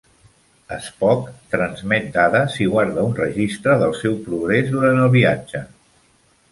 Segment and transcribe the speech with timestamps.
[0.85, 5.65] Spock transmet dades i guarda un registre del seu progrés durant el viatge.